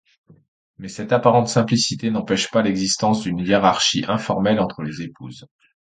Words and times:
Mais 0.79 0.87
cette 0.87 1.11
apparente 1.11 1.47
simplicité 1.47 2.09
n’empêche 2.09 2.49
pas 2.49 2.63
l'existence 2.63 3.21
d'une 3.21 3.37
hiérarchie 3.37 4.03
informelle 4.07 4.59
entre 4.59 4.81
les 4.81 5.03
épouses. 5.03 5.45